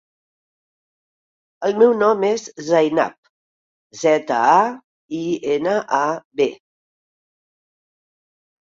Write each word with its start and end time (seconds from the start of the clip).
El 1.67 1.77
meu 1.81 1.93
nom 1.97 2.25
és 2.31 2.47
Zainab: 2.69 3.31
zeta, 4.01 4.41
a, 4.55 4.97
i, 5.23 5.23
ena, 5.59 5.79
a, 6.01 6.03
be. 6.43 6.51